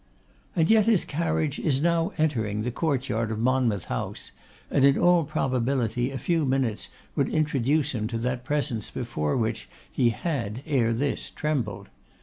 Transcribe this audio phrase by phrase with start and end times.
[0.55, 4.31] And yet his carriage is now entering the courtyard of Monmouth House,
[4.71, 9.69] and, in all probability, a few minutes would introduce him to that presence before which
[9.91, 11.89] he had, ere this, trembled.